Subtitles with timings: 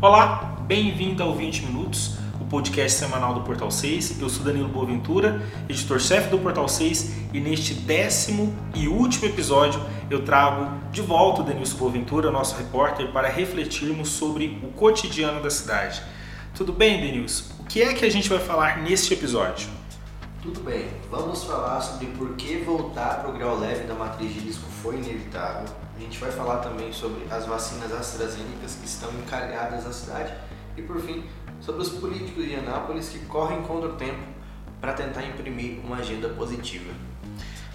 [0.00, 4.20] Olá, bem-vindo ao 20 Minutos, o podcast semanal do Portal 6.
[4.20, 10.24] Eu sou Danilo Boaventura, editor-chefe do Portal 6, e neste décimo e último episódio eu
[10.24, 16.00] trago de volta o Denilson Boaventura, nosso repórter, para refletirmos sobre o cotidiano da cidade.
[16.54, 17.54] Tudo bem, Denilson?
[17.58, 19.68] O que é que a gente vai falar neste episódio?
[20.40, 24.38] Tudo bem, vamos falar sobre por que voltar para o grau leve da matriz de
[24.38, 25.66] risco foi inevitável.
[25.98, 30.32] A gente vai falar também sobre as vacinas AstraZeneca que estão encalhadas na cidade.
[30.76, 31.24] E por fim,
[31.60, 34.22] sobre os políticos de Anápolis que correm contra o tempo
[34.80, 36.92] para tentar imprimir uma agenda positiva.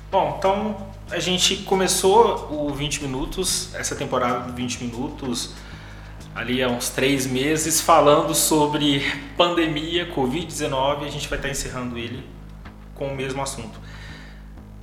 [0.10, 5.54] Bom, então a gente começou o 20 Minutos, essa temporada do 20 Minutos,
[6.34, 9.02] ali há uns três meses, falando sobre
[9.36, 12.24] pandemia, Covid-19, e a gente vai estar encerrando ele
[12.96, 13.78] com o mesmo assunto.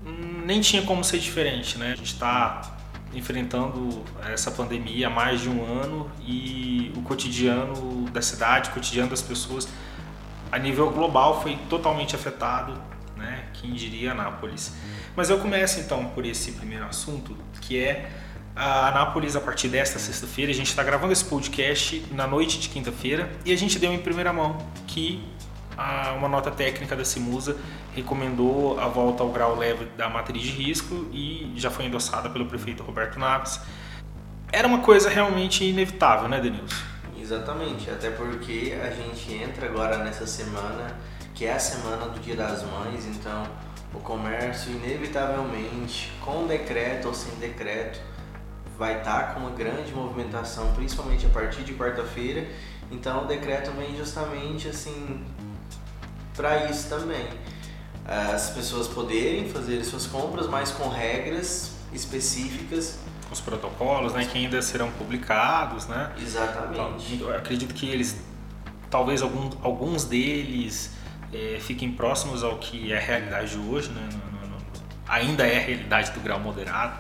[0.05, 1.93] Hum, nem tinha como ser diferente, né?
[1.93, 2.80] A gente está
[3.15, 9.11] enfrentando essa pandemia há mais de um ano e o cotidiano da cidade, o cotidiano
[9.11, 9.69] das pessoas
[10.51, 12.81] a nível global foi totalmente afetado,
[13.17, 13.45] né?
[13.55, 14.73] Quem diria Anápolis.
[15.15, 18.11] Mas eu começo então por esse primeiro assunto, que é
[18.55, 20.51] a Anápolis a partir desta sexta-feira.
[20.51, 23.99] A gente está gravando esse podcast na noite de quinta-feira e a gente deu em
[23.99, 25.23] primeira mão que
[26.17, 27.57] uma nota técnica da Cimusa
[27.95, 32.47] recomendou a volta ao grau leve da matriz de risco e já foi endossada pelo
[32.47, 33.61] prefeito Roberto Naves.
[34.53, 36.77] Era uma coisa realmente inevitável, né, Denilson?
[37.19, 40.99] Exatamente, até porque a gente entra agora nessa semana,
[41.35, 43.45] que é a semana do Dia das Mães, então
[43.95, 48.01] o comércio inevitavelmente, com decreto ou sem decreto,
[48.77, 52.47] vai estar com uma grande movimentação, principalmente a partir de quarta-feira.
[52.91, 55.25] Então o decreto vem justamente assim
[56.37, 57.27] para isso também.
[58.05, 62.99] As pessoas poderem fazer suas compras, mas com regras específicas.
[63.31, 66.13] Os protocolos, né, que ainda serão publicados, né?
[66.21, 67.15] Exatamente.
[67.15, 68.21] Então, acredito que eles,
[68.91, 70.91] talvez algum, alguns deles
[71.33, 74.09] é, fiquem próximos ao que é a realidade de hoje, né?
[74.13, 74.57] No, no, no,
[75.07, 76.99] ainda é a realidade do grau moderado.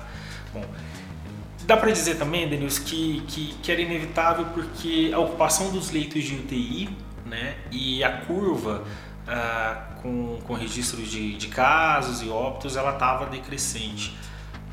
[0.53, 0.65] Bom,
[1.65, 6.23] dá para dizer também, Denilson, que, que, que era inevitável porque a ocupação dos leitos
[6.23, 6.97] de UTI
[7.27, 8.85] né, e a curva
[9.33, 14.17] ah, com, com registros de, de casos e óbitos, ela estava decrescente.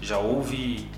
[0.01, 0.89] Já houve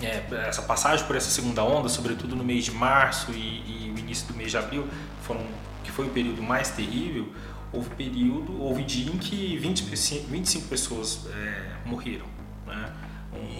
[0.00, 3.98] é, essa passagem por essa segunda onda, sobretudo no mês de março e, e, o
[3.98, 4.88] início do mês de abril,
[5.20, 5.42] foram,
[5.82, 7.28] que foi o período mais terrível,
[7.70, 12.26] houve período, houve dia em que 20, 25 pessoas é, morreram.
[12.66, 12.92] Né?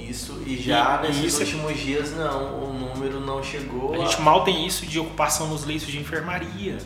[0.08, 3.92] Isso, e já e, nesses isso, é últimos dias não, o número não chegou.
[3.92, 6.78] A gente mal tem isso de ocupação nos leitos de enfermaria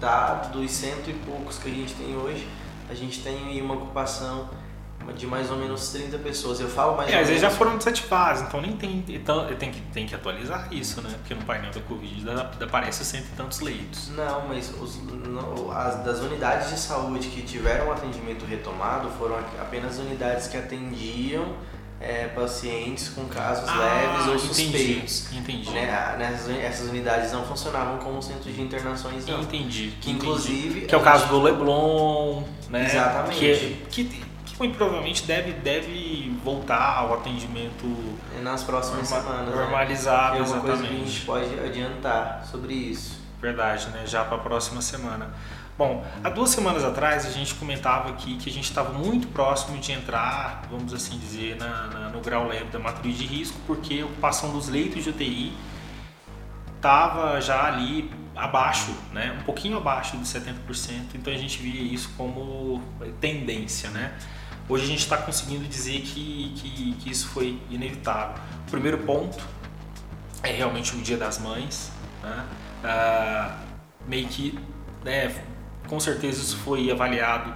[0.00, 2.46] tá dos cento e poucos que a gente tem hoje,
[2.88, 4.48] a gente tem uma ocupação
[5.16, 6.60] de mais ou menos 30 pessoas.
[6.60, 9.04] Eu falo mais é, ou às vezes já foram desativados, então nem tem.
[9.08, 11.10] Então tem que, tem que atualizar isso, né?
[11.18, 12.26] Porque no painel da Covid
[12.62, 14.08] aparece cento e tantos leitos.
[14.10, 19.98] Não, mas os, não, as das unidades de saúde que tiveram atendimento retomado foram apenas
[19.98, 21.54] unidades que atendiam
[22.00, 25.32] é, pacientes com casos ah, leves ou suspeitos.
[25.32, 25.70] Entendi.
[25.70, 26.16] Né?
[26.18, 29.40] Nessas, essas unidades não funcionavam como centros de internações, não.
[29.40, 29.94] Entendi.
[30.00, 30.82] Que inclusive.
[30.82, 32.84] Que é o caso do Leblon, né?
[32.84, 33.38] Exatamente.
[33.90, 37.86] Que, que, que muito provavelmente deve, deve voltar ao atendimento
[38.42, 39.54] nas próximas norma, semanas.
[39.54, 39.62] Né?
[39.62, 40.40] Normalizado, né?
[40.40, 40.66] é uma exatamente.
[40.66, 43.26] coisa que a gente pode adiantar sobre isso.
[43.40, 44.04] Verdade, né?
[44.06, 45.30] Já para a próxima semana.
[45.78, 49.76] Bom, há duas semanas atrás a gente comentava aqui que a gente estava muito próximo
[49.76, 54.00] de entrar, vamos assim dizer, na, na, no grau leve da matriz de risco, porque
[54.00, 55.52] a ocupação dos leitos de UTI
[56.76, 59.36] estava já ali abaixo, né?
[59.38, 62.82] um pouquinho abaixo de 70%, então a gente via isso como
[63.20, 63.90] tendência.
[63.90, 64.14] Né?
[64.70, 68.42] Hoje a gente está conseguindo dizer que, que, que, isso foi inevitável.
[68.66, 69.44] O primeiro ponto
[70.42, 72.46] é realmente o Dia das Mães, né?
[72.82, 73.58] ah,
[74.06, 74.58] meio que
[75.04, 75.34] né,
[75.86, 77.52] com certeza isso foi avaliado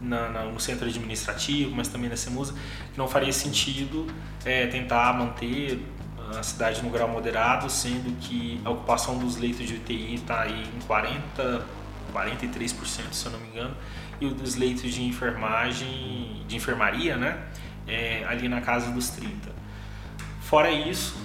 [0.00, 2.54] na, na, no centro administrativo, mas também na CEMUSA,
[2.92, 4.06] que não faria sentido
[4.44, 5.84] é, tentar manter
[6.38, 10.62] a cidade no grau moderado, sendo que a ocupação dos leitos de UTI está aí
[10.62, 11.66] em 40,
[12.12, 13.76] 43%, se eu não me engano,
[14.20, 17.38] e o dos leitos de enfermagem, de enfermaria, né,
[17.86, 19.50] é, ali na casa dos 30.
[20.42, 21.16] Fora isso,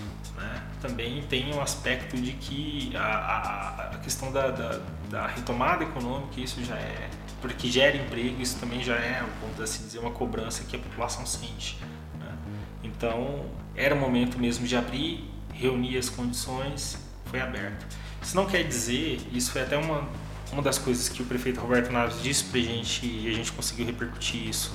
[0.86, 4.80] também tem um aspecto de que a, a, a questão da, da,
[5.10, 7.10] da, retomada econômica, isso já é,
[7.42, 11.26] porque gera emprego, isso também já é, vamos assim dizer, uma cobrança que a população
[11.26, 11.78] sente.
[12.20, 12.38] Né?
[12.84, 13.46] Então,
[13.76, 17.86] era o momento mesmo de abrir, reunir as condições, foi aberto.
[18.22, 20.08] Isso não quer dizer, isso foi até uma,
[20.52, 23.52] uma das coisas que o prefeito Roberto Naves disse para a gente e a gente
[23.52, 24.74] conseguiu repercutir isso,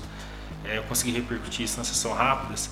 [0.64, 2.70] é, eu consegui repercutir isso na sessão rápidas,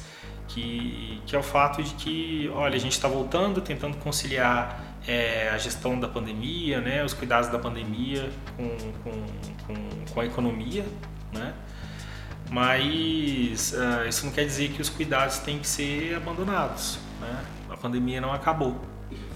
[0.48, 5.50] que, que é o fato de que, olha, a gente está voltando, tentando conciliar é,
[5.50, 8.68] a gestão da pandemia, né, os cuidados da pandemia com,
[9.02, 9.26] com,
[9.66, 10.84] com, com a economia,
[11.32, 11.54] né?
[12.50, 17.44] Mas uh, isso não quer dizer que os cuidados têm que ser abandonados, né?
[17.68, 18.80] A pandemia não acabou.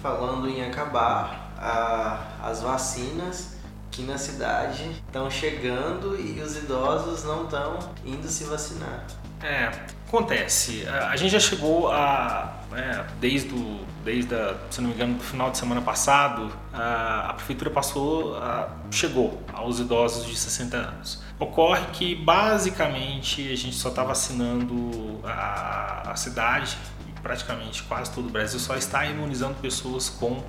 [0.01, 3.57] Falando em acabar, a, as vacinas
[3.91, 9.05] que na cidade estão chegando e os idosos não estão indo se vacinar.
[9.39, 9.71] É,
[10.13, 10.87] acontece.
[10.87, 15.23] A gente já chegou a, né, desde, o, desde a, se não me engano, do
[15.23, 21.23] final de semana passado, a, a prefeitura passou, a, chegou aos idosos de 60 anos.
[21.39, 26.77] Ocorre que basicamente a gente só está vacinando a, a cidade,
[27.23, 30.43] praticamente quase todo o Brasil só está imunizando pessoas com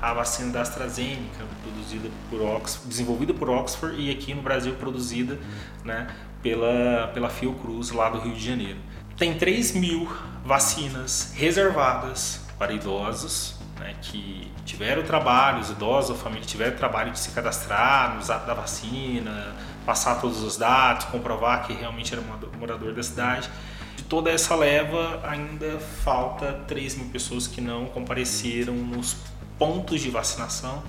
[0.00, 5.38] a vacina da AstraZeneca, produzida por Oxford, desenvolvida por Oxford e aqui no Brasil produzida
[5.82, 6.06] né,
[6.42, 8.78] pela, pela Fiocruz lá do Rio de Janeiro.
[9.16, 10.08] Tem 3 mil
[10.44, 17.18] vacinas reservadas para idosos né, que tiveram trabalho, os idosos ou família tiveram trabalho de
[17.20, 19.54] se cadastrar no zap da vacina,
[19.86, 22.22] passar todos os dados, comprovar que realmente era
[22.58, 23.48] morador da cidade.
[23.96, 29.16] De toda essa leva, ainda falta 3 mil pessoas que não compareceram nos
[29.56, 30.82] pontos de vacinação,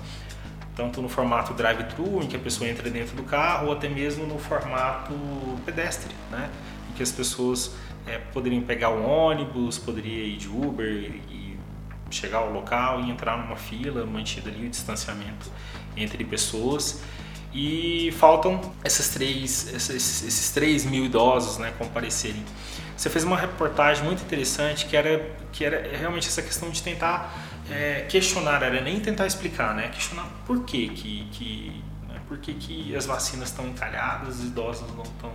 [0.74, 4.26] tanto no formato drive-thru, em que a pessoa entra dentro do carro, ou até mesmo
[4.26, 5.14] no formato
[5.64, 6.50] pedestre, né?
[6.90, 7.72] em que as pessoas
[8.06, 11.58] é, poderiam pegar o ônibus, poderia ir de Uber e
[12.10, 15.50] chegar ao local e entrar numa fila, mantida ali o distanciamento
[15.96, 17.00] entre pessoas.
[17.52, 22.44] E faltam esses três, esses, esses 3 mil idosos né, comparecerem.
[22.96, 27.34] Você fez uma reportagem muito interessante que era, que era realmente essa questão de tentar
[27.70, 29.88] é, questionar, era nem tentar explicar, né?
[29.88, 31.82] Questionar por que que?
[32.28, 35.32] Por que, que as vacinas estão encalhadas, os idosos não estão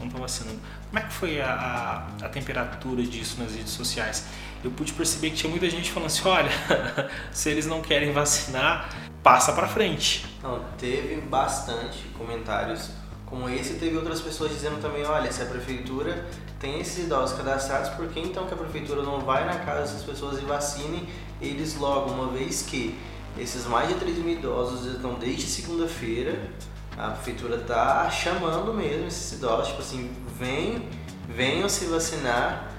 [0.00, 0.58] não vacinando.
[0.88, 4.26] Como é que foi a, a, a, temperatura disso nas redes sociais?
[4.62, 6.50] Eu pude perceber que tinha muita gente falando assim, olha,
[7.32, 8.88] se eles não querem vacinar,
[9.22, 10.26] passa para frente.
[10.42, 12.90] Não, teve bastante comentários
[13.26, 16.26] como esse, teve outras pessoas dizendo também, olha, se a prefeitura
[16.60, 20.02] tem esses idosos cadastrados, por que então que a prefeitura não vai na casa dessas
[20.02, 21.08] pessoas e vacine
[21.40, 22.94] eles logo, uma vez que
[23.38, 26.50] esses mais de 3 mil idosos estão desde segunda-feira,
[26.96, 30.82] a prefeitura está chamando mesmo esses idosos, tipo assim, venham,
[31.28, 32.70] venham se vacinar.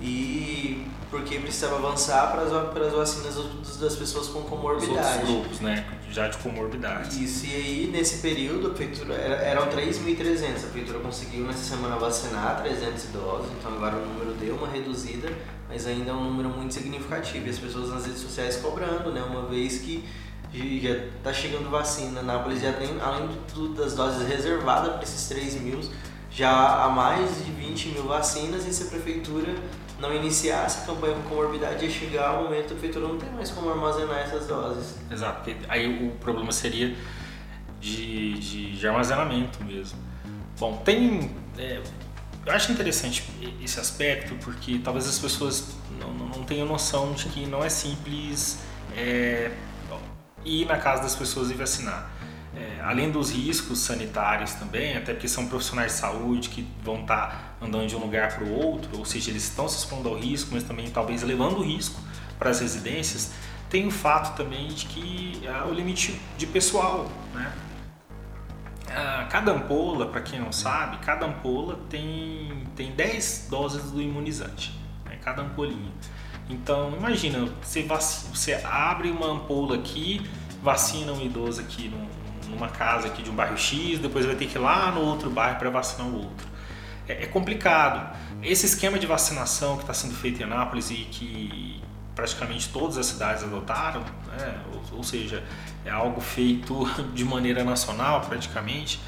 [0.00, 3.34] E porque precisava avançar para as, para as vacinas
[3.78, 5.24] das pessoas com comorbidade.
[5.24, 5.84] Os grupos, né?
[6.10, 7.22] Já de comorbidade.
[7.22, 12.62] Isso, e aí nesse período a prefeitura, eram 3.300, a prefeitura conseguiu nessa semana vacinar
[12.62, 15.28] 300 idosos, então agora o número deu uma reduzida,
[15.68, 17.46] mas ainda é um número muito significativo.
[17.46, 19.22] E as pessoas nas redes sociais cobrando, né?
[19.22, 20.04] Uma vez que
[20.52, 23.28] já está chegando vacina, Nápoles já tem, além
[23.74, 25.80] das doses reservadas para esses 3 mil,
[26.30, 29.54] já há mais de 20 mil vacinas e se a prefeitura
[30.00, 33.30] não iniciasse a campanha com comorbidade ia chegar o momento que a prefeitura não tem
[33.30, 34.96] mais como armazenar essas doses.
[35.10, 36.96] Exato, aí o problema seria
[37.80, 39.98] de, de, de armazenamento mesmo.
[40.58, 41.30] Bom, tem.
[41.58, 41.80] É,
[42.46, 43.24] eu acho interessante
[43.62, 47.68] esse aspecto porque talvez as pessoas não, não, não tenham noção de que não é
[47.68, 48.58] simples
[48.96, 49.50] é,
[50.44, 52.10] ir na casa das pessoas e vacinar.
[52.54, 57.28] É, além dos riscos sanitários também, até porque são profissionais de saúde que vão estar
[57.60, 60.18] tá andando de um lugar para o outro, ou seja, eles estão se expondo ao
[60.18, 62.00] risco, mas também talvez levando o risco
[62.38, 63.32] para as residências,
[63.68, 67.52] tem o fato também de que há o limite de pessoal, né?
[69.30, 75.16] Cada ampola, para quem não sabe, cada ampola tem, tem 10 doses do imunizante, né?
[75.22, 75.92] cada ampolinha.
[76.48, 80.28] Então, imagina, você, você abre uma ampola aqui,
[80.60, 82.08] vacina um idoso aqui num,
[82.50, 85.30] numa casa aqui de um bairro X, depois vai ter que ir lá no outro
[85.30, 86.46] bairro para vacinar o outro.
[87.08, 88.16] É, é, complicado.
[88.42, 91.82] Esse esquema de vacinação que está sendo feito em Anápolis e que
[92.14, 94.02] praticamente todas as cidades adotaram,
[94.36, 94.60] né?
[94.72, 95.42] ou, ou seja,
[95.84, 99.00] é algo feito de maneira nacional praticamente,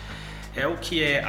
[0.55, 1.25] é o que é,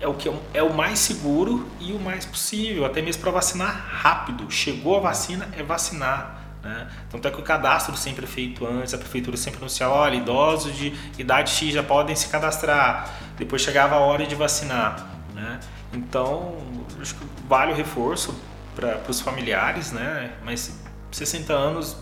[0.00, 3.32] é o que é, é o mais seguro e o mais possível, até mesmo para
[3.32, 4.48] vacinar rápido.
[4.50, 6.41] Chegou a vacina, é vacinar.
[6.62, 6.88] Né?
[7.10, 10.74] Tanto é que o cadastro sempre é feito antes, a prefeitura sempre anunciava, olha, idosos
[10.76, 15.08] de idade X já podem se cadastrar, depois chegava a hora de vacinar.
[15.34, 15.58] Né?
[15.92, 16.56] Então,
[17.00, 18.40] acho que vale o reforço
[18.76, 20.32] para os familiares, né?
[20.44, 21.96] mas 60 anos,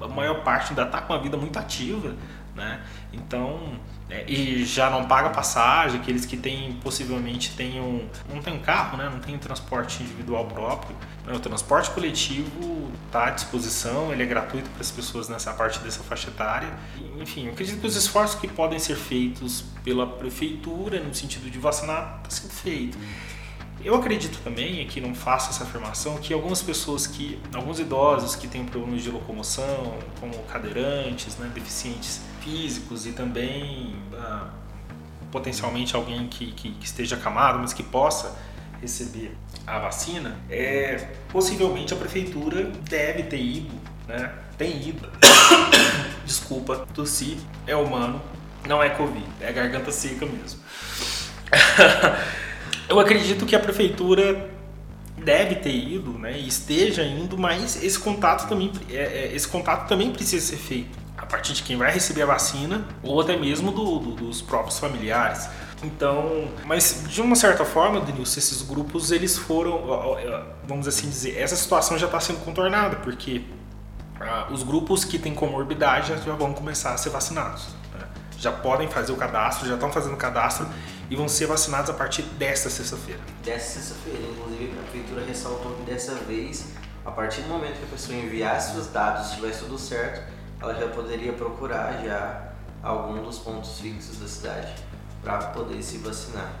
[0.00, 2.14] a maior parte ainda está com uma vida muito ativa,
[2.54, 2.80] né?
[3.12, 3.78] então
[4.10, 9.08] é, e já não paga passagem, aqueles que têm possivelmente tenham não tem carro, né,
[9.10, 10.96] não tem transporte individual próprio.
[11.26, 15.78] Né, o transporte coletivo está à disposição, ele é gratuito para as pessoas nessa parte
[15.80, 16.72] dessa faixa etária.
[17.20, 22.20] Enfim, acredito que os esforços que podem ser feitos pela prefeitura no sentido de vacinar
[22.22, 22.96] está sendo feito.
[23.84, 28.48] Eu acredito também, aqui não faço essa afirmação, que algumas pessoas que, alguns idosos que
[28.48, 34.48] têm problemas de locomoção, como cadeirantes, né, deficientes físicos e também ah,
[35.30, 38.36] potencialmente alguém que, que, que esteja acamado, mas que possa
[38.80, 39.36] receber
[39.66, 43.74] a vacina, é, possivelmente a prefeitura deve ter ido,
[44.06, 44.32] né?
[44.56, 45.08] Tem ido.
[46.24, 48.20] Desculpa, tossi, é humano,
[48.66, 50.60] não é Covid, é garganta seca mesmo.
[52.88, 54.48] Eu acredito que a prefeitura
[55.16, 60.10] deve ter ido, né, esteja indo, mas esse contato também, é, é, esse contato também
[60.10, 64.10] precisa ser feito partir de quem vai receber a vacina ou até mesmo do, do,
[64.12, 65.48] dos próprios familiares.
[65.82, 69.80] Então, mas de uma certa forma, Denilson, esses grupos eles foram,
[70.64, 73.44] vamos assim dizer, essa situação já está sendo contornada porque
[74.20, 77.68] ah, os grupos que têm comorbidade já vão começar a ser vacinados.
[77.94, 78.04] Né?
[78.38, 80.66] Já podem fazer o cadastro, já estão fazendo o cadastro
[81.08, 83.20] e vão ser vacinados a partir desta sexta-feira.
[83.44, 86.72] Desta sexta-feira, inclusive a prefeitura ressaltou que dessa vez,
[87.06, 90.74] a partir do momento que a pessoa enviasse os dados, se tivesse tudo certo, ela
[90.74, 92.48] já poderia procurar já
[92.82, 94.72] algum dos pontos fixos da cidade
[95.22, 96.52] para poder se vacinar.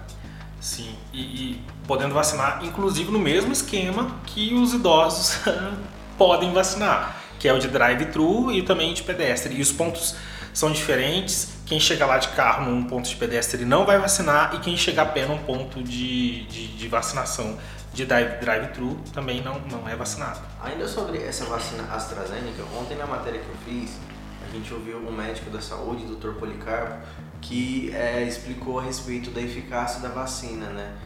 [0.60, 5.38] Sim, e, e, podendo vacinar, inclusive no mesmo esquema que os idosos
[6.18, 9.54] podem vacinar, que é o de drive-thru e também de pedestre.
[9.54, 10.16] E os pontos
[10.52, 11.52] são diferentes.
[11.64, 15.02] Quem chegar lá de carro num ponto de pedestre não vai vacinar e quem chegar
[15.02, 17.56] a pé num ponto de, de, de vacinação
[17.98, 20.38] de drive-thru também não, não é vacinado.
[20.62, 23.98] Ainda sobre essa vacina AstraZeneca, ontem na matéria que eu fiz,
[24.46, 26.34] a gente ouviu um médico da saúde, Dr.
[26.38, 26.96] Policarpo,
[27.40, 30.96] que é, explicou a respeito da eficácia da vacina, né?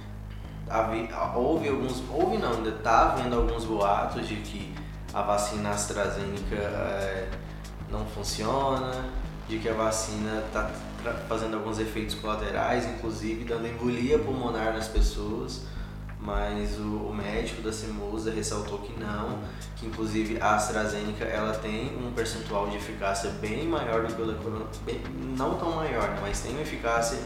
[1.35, 4.75] Houve alguns, houve não, ainda está havendo alguns boatos de que
[5.15, 7.29] a vacina AstraZeneca é,
[7.91, 9.03] não funciona,
[9.49, 10.71] de que a vacina está
[11.27, 15.73] fazendo alguns efeitos colaterais, inclusive dando embolia pulmonar nas pessoas
[16.25, 19.41] mas o, o, médico da Cimusa ressaltou que não,
[19.77, 24.27] que inclusive a AstraZeneca ela tem um percentual de eficácia bem maior do que o
[24.27, 25.01] da Corona, bem,
[25.37, 27.19] não tão maior, né, mas tem uma eficácia,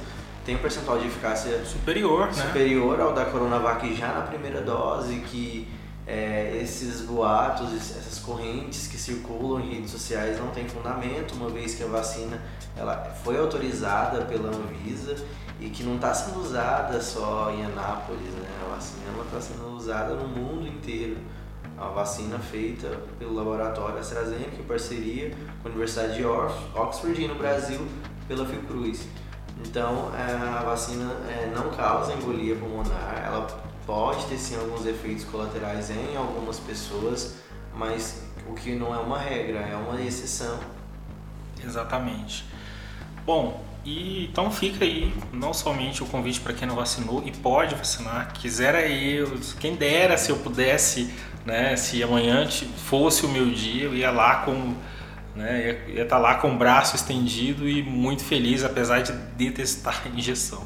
[0.47, 2.33] tem um percentual de eficácia superior, né?
[2.33, 5.69] superior ao da Coronavac já na primeira dose, que
[6.07, 11.75] é, esses boatos, essas correntes que circulam em redes sociais não têm fundamento, uma vez
[11.75, 12.41] que a vacina
[12.75, 15.17] ela foi autorizada pela Anvisa
[15.61, 18.49] e que não está sendo usada só em Anápolis, né?
[18.65, 21.17] A vacina está sendo usada no mundo inteiro.
[21.79, 25.31] A vacina feita pelo laboratório AstraZeneca em parceria
[25.63, 27.87] com a Universidade de Oxford e no Brasil
[28.27, 29.07] pela Fiocruz.
[29.65, 33.47] Então, é, a vacina é, não causa embolia pulmonar, ela
[33.87, 37.37] pode ter sim alguns efeitos colaterais em algumas pessoas,
[37.75, 40.59] mas o que não é uma regra, é uma exceção.
[41.65, 42.45] Exatamente.
[43.25, 47.77] Bom, e então fica aí não somente o convite para quem não vacinou e pode
[47.77, 51.09] vacinar, quisera eu, quem dera se eu pudesse,
[51.45, 52.49] né, se amanhã
[52.89, 54.75] fosse o meu dia, eu ia lá com
[55.37, 60.03] né, ia, estar tá lá com o braço estendido e muito feliz, apesar de detestar
[60.07, 60.65] a injeção.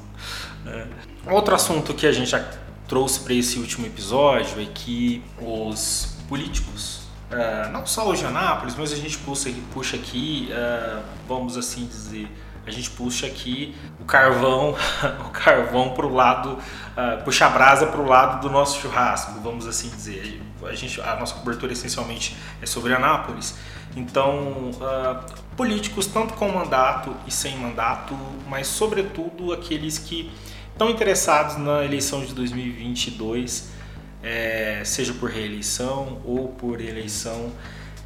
[0.64, 0.86] Né.
[1.26, 2.42] Outro assunto que a gente já
[2.88, 8.76] trouxe para esse último episódio é que os políticos, uh, não só o de Anápolis,
[8.76, 12.30] mas a gente puxa, puxa aqui, uh, vamos assim dizer,
[12.70, 14.74] a gente puxa aqui o carvão,
[15.26, 19.38] o carvão para o lado, uh, puxa a brasa para o lado do nosso churrasco,
[19.40, 20.40] vamos assim dizer.
[20.62, 23.56] A, gente, a nossa cobertura essencialmente é sobre Anápolis.
[23.96, 25.24] Então, uh,
[25.56, 28.16] políticos tanto com mandato e sem mandato,
[28.48, 30.30] mas sobretudo aqueles que
[30.72, 33.70] estão interessados na eleição de 2022,
[34.22, 37.52] é, seja por reeleição ou por eleição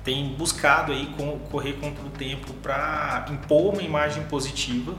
[0.04, 1.12] tem buscado aí
[1.50, 4.94] correr contra o tempo para impor uma imagem positiva,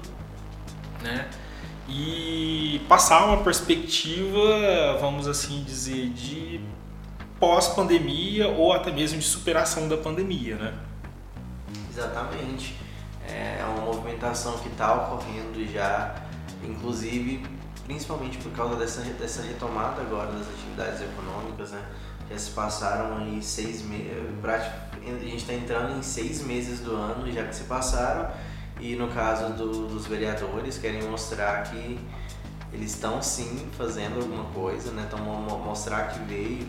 [1.02, 1.30] né?
[1.88, 6.60] E passar uma perspectiva, vamos assim dizer, de
[7.40, 10.74] pós-pandemia ou até mesmo de superação da pandemia, né?
[11.92, 12.76] Exatamente.
[13.28, 16.16] É uma movimentação que está ocorrendo já,
[16.64, 17.46] inclusive,
[17.86, 21.86] principalmente por causa dessa, dessa retomada agora das atividades econômicas, né?
[22.30, 24.12] Já se passaram aí seis meses,
[25.12, 28.30] a gente está entrando em seis meses do ano já que se passaram
[28.80, 32.00] e no caso do, dos vereadores querem mostrar que
[32.74, 35.08] eles estão sim fazendo alguma coisa, né?
[35.08, 36.68] Então mostrar que veio.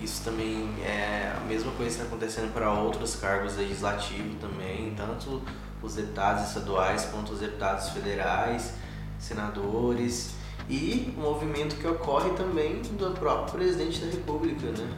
[0.00, 5.42] Isso também é a mesma coisa que está acontecendo para outros cargos legislativos também, tanto
[5.82, 8.74] os deputados estaduais quanto os deputados federais,
[9.18, 10.34] senadores
[10.68, 14.88] e o movimento que ocorre também do próprio presidente da República, né?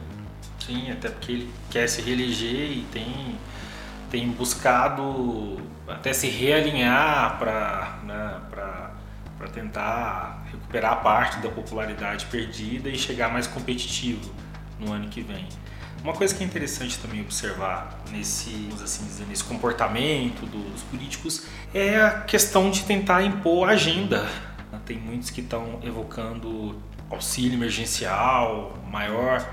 [0.71, 3.35] Sim, até porque ele quer se reeleger e tem,
[4.09, 8.41] tem buscado até se realinhar para né,
[9.53, 14.31] tentar recuperar parte da popularidade perdida e chegar mais competitivo
[14.79, 15.45] no ano que vem.
[16.01, 21.99] Uma coisa que é interessante também observar nesse, assim dizer, nesse comportamento dos políticos é
[21.99, 24.25] a questão de tentar impor agenda.
[24.85, 29.45] Tem muitos que estão evocando auxílio emergencial, maior,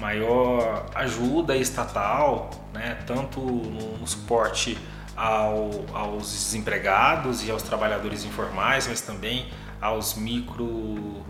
[0.00, 4.76] maior ajuda estatal, né, tanto no, no suporte
[5.16, 9.48] ao, aos desempregados e aos trabalhadores informais, mas também
[9.80, 11.24] aos micro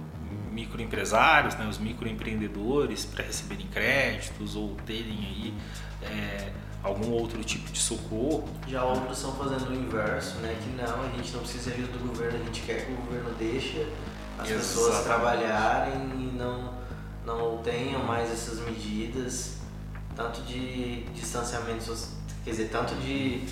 [0.50, 5.54] microempresários, né, os microempreendedores para receberem créditos ou terem aí
[6.00, 8.48] é, algum outro tipo de socorro.
[8.68, 12.06] Já outros estão fazendo o inverso, né, que não, a gente não precisa ajuda do
[12.06, 13.84] governo, a gente quer que o governo deixe
[14.38, 14.58] as Exatamente.
[14.58, 16.63] pessoas trabalharem e não,
[17.24, 19.58] não tenham mais essas medidas,
[20.14, 21.96] tanto de distanciamento,
[22.44, 23.46] quer dizer, tanto de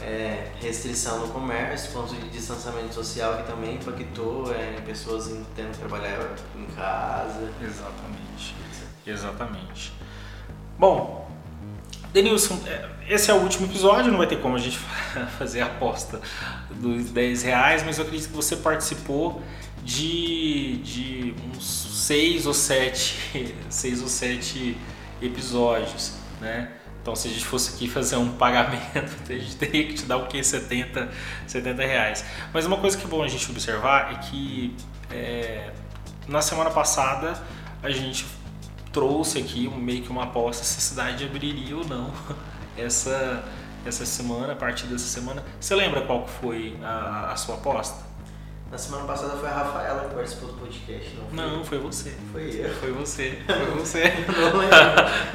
[0.00, 5.78] é, restrição no comércio, quanto de distanciamento social que também impactou é, pessoas tendo que
[5.78, 6.18] trabalhar
[6.56, 7.50] em casa.
[7.62, 8.54] Exatamente,
[9.06, 9.92] exatamente.
[10.78, 11.28] Bom,
[12.12, 14.78] Denilson, é, esse é o último episódio, não vai ter como a gente
[15.38, 16.20] fazer a aposta
[16.70, 19.42] dos 10 reais, mas eu acredito que você participou
[19.84, 21.64] de, de uns
[22.06, 24.76] 6 ou 7, 6 ou 7
[25.22, 26.70] episódios, né?
[27.02, 30.18] Então, se a gente fosse aqui fazer um pagamento, a gente teria que te dar
[30.18, 30.42] o que?
[30.42, 31.10] 70,
[31.46, 32.24] 70 reais.
[32.52, 34.76] Mas uma coisa que é bom a gente observar é que
[35.10, 35.70] é,
[36.28, 37.40] na semana passada
[37.82, 38.26] a gente
[38.92, 42.12] trouxe aqui meio que uma aposta se a cidade abriria ou não
[42.76, 43.44] essa,
[43.86, 45.42] essa semana, a partir dessa semana.
[45.58, 48.09] Você lembra qual foi a, a sua aposta?
[48.70, 51.36] Na semana passada foi a Rafaela que participou do podcast, não foi?
[51.36, 52.14] Não, foi você.
[52.30, 52.74] Foi eu.
[52.74, 53.38] Foi você.
[53.44, 54.04] Foi você.
[54.28, 54.76] não lembro.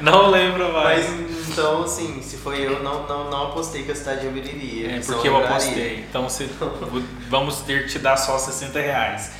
[0.00, 1.06] não lembro mais.
[1.10, 4.90] Mas então, assim, se foi eu, não, não, não apostei que a cidade abriria.
[4.90, 6.06] É, porque eu apostei.
[6.08, 6.48] Então você,
[7.28, 9.32] vamos ter que te dar só 60 reais.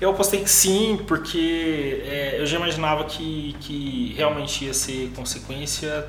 [0.00, 6.06] Eu apostei que sim, porque é, eu já imaginava que, que realmente ia ser consequência.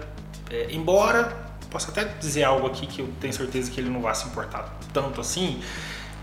[0.51, 1.35] É, embora,
[1.71, 4.77] posso até dizer algo aqui que eu tenho certeza que ele não vai se importar
[4.93, 5.59] tanto assim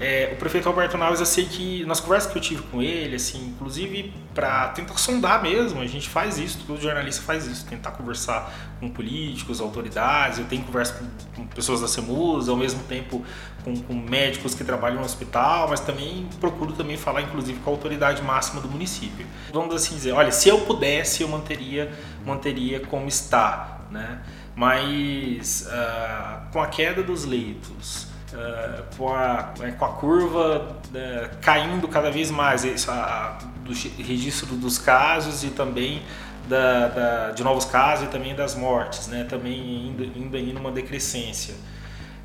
[0.03, 3.15] é, o prefeito Alberto Naves, eu sei que nas conversas que eu tive com ele,
[3.15, 7.93] assim, inclusive para tentar sondar mesmo, a gente faz isso, todo jornalista faz isso, tentar
[7.93, 13.25] conversar com políticos, autoridades, eu tenho conversa com, com pessoas da CEMUS, ao mesmo tempo
[13.63, 17.73] com, com, médicos que trabalham no hospital, mas também procuro também falar, inclusive, com a
[17.73, 19.25] autoridade máxima do município.
[19.53, 21.93] Vamos assim dizer, olha, se eu pudesse, eu manteria,
[22.27, 24.21] manteria como está, né?
[24.57, 31.37] Mas uh, com a queda dos leitos, uh, com, a, né, com a curva uh,
[31.41, 36.03] caindo cada vez mais, isso, a, do registro dos casos e também
[36.49, 40.71] da, da, de novos casos e também das mortes, né, também indo, indo aí numa
[40.71, 41.55] decrescência,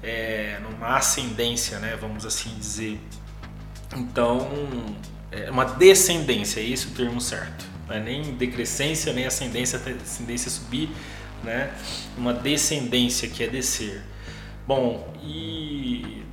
[0.02, 3.00] é, numa ascendência, né, vamos assim dizer.
[3.96, 4.50] Então,
[5.32, 7.66] é uma descendência, é esse o termo certo.
[7.88, 10.90] Não é nem decrescência, nem ascendência, ascendência subir,
[11.44, 11.72] né?
[12.18, 14.04] Uma descendência que é descer.
[14.68, 16.26] Bom, e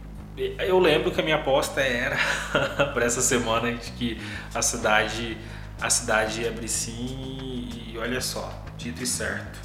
[0.58, 2.18] eu lembro que a minha aposta era
[2.92, 4.20] para essa semana de que
[4.52, 5.38] a cidade
[5.80, 9.58] a cidade ia abrir sim e olha só, dito e certo.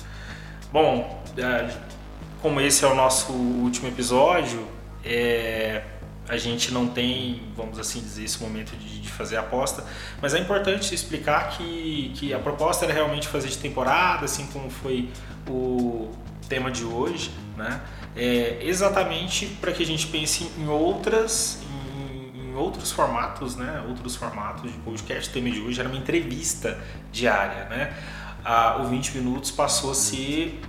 [0.72, 1.70] Bom, é,
[2.42, 4.68] como esse é o nosso último episódio,
[5.04, 5.82] é,
[6.28, 9.84] a gente não tem, vamos assim dizer, esse momento de, de, fazer aposta,
[10.22, 14.70] mas é importante explicar que, que a proposta era realmente fazer de temporada, assim como
[14.70, 15.10] foi
[15.48, 16.12] o
[16.48, 17.82] tema de hoje, né?
[18.20, 23.82] É, exatamente para que a gente pense em outras em, em, outros formatos, né?
[23.88, 25.30] Outros formatos de podcast.
[25.30, 26.78] O tema de hoje era uma entrevista
[27.14, 27.94] diária, né?
[28.44, 30.60] Ah, o 20 minutos passou a ser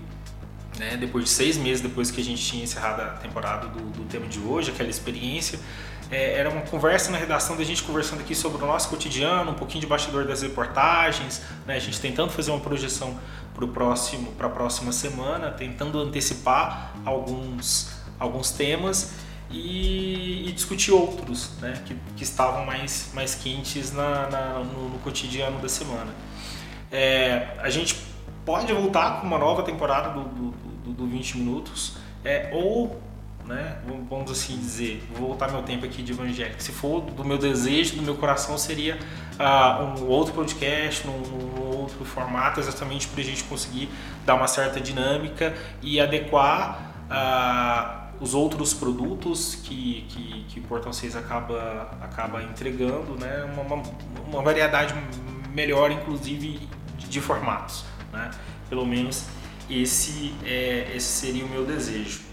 [0.79, 4.05] né, depois de seis meses depois que a gente tinha encerrado a temporada do, do
[4.05, 5.59] tema de hoje, aquela experiência,
[6.11, 9.55] é, era uma conversa na redação da gente conversando aqui sobre o nosso cotidiano, um
[9.55, 13.19] pouquinho de bastidor das reportagens, né, a gente tentando fazer uma projeção
[13.55, 19.15] para próximo para a próxima semana, tentando antecipar alguns alguns temas
[19.51, 24.99] e, e discutir outros, né, que, que estavam mais mais quentes na, na no, no,
[25.01, 26.15] cotidiano da semana.
[26.91, 27.97] É, a gente
[28.45, 30.51] pode voltar com uma nova temporada do, do,
[30.85, 33.01] do, do 20 minutos, é, ou
[33.46, 33.79] né?
[34.09, 36.62] Vamos assim dizer, vou voltar meu tempo aqui de evangélico.
[36.62, 38.98] Se for do meu desejo, do meu coração, seria
[39.38, 43.88] uh, um outro podcast, num outro formato, exatamente para a gente conseguir
[44.24, 50.92] dar uma certa dinâmica e adequar uh, os outros produtos que, que, que o Portal
[50.92, 53.44] 6 acaba, acaba entregando, né?
[53.53, 53.83] uma, uma,
[54.29, 54.94] uma variedade
[55.53, 56.61] melhor, inclusive,
[56.98, 57.85] de, de formatos.
[58.12, 58.31] Né?
[58.68, 59.26] Pelo menos
[59.70, 62.30] esse, é, esse seria o meu desejo.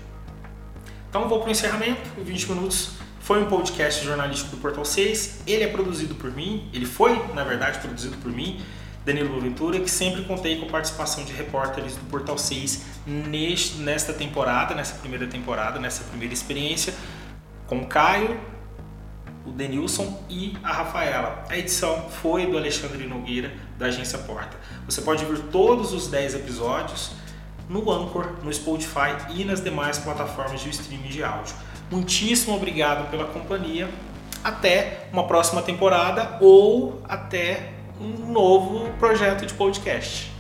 [1.18, 5.42] Então vou para o encerramento, 20 minutos foi um podcast jornalístico do Portal 6.
[5.48, 8.62] Ele é produzido por mim, ele foi, na verdade, produzido por mim,
[9.04, 14.14] Danilo Boaventura, que sempre contei com a participação de repórteres do Portal 6 neste, nesta
[14.14, 16.94] temporada, nessa primeira temporada, nessa primeira experiência,
[17.66, 18.40] com o Caio,
[19.44, 21.46] o Denilson e a Rafaela.
[21.50, 24.56] A edição foi do Alexandre Nogueira, da agência Porta.
[24.86, 27.10] Você pode ver todos os 10 episódios
[27.70, 31.56] no Anchor, no Spotify e nas demais plataformas de streaming de áudio.
[31.92, 33.90] Muitíssimo obrigado pela companhia.
[34.44, 40.32] Até uma próxima temporada ou até um novo projeto de podcast.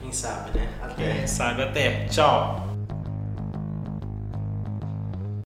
[0.00, 0.68] Quem sabe, né?
[0.82, 1.12] Até.
[1.12, 2.06] Quem sabe até.
[2.06, 2.63] Tchau.